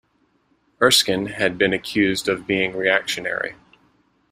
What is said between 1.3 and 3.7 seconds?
been accused of being reactionary.